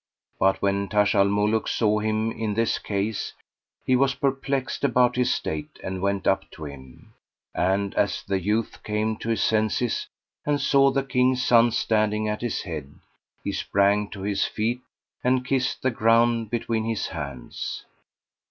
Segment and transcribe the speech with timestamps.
[0.39, 3.33] But when Taj al Muluk saw him in this case,
[3.85, 7.13] he was perplexed about his state and went up to him;
[7.53, 10.07] and, as the youth came to his senses
[10.43, 12.95] and saw the King's son standing at his head,
[13.43, 14.81] he sprang to his feet
[15.23, 17.85] and kissed the ground between his hands.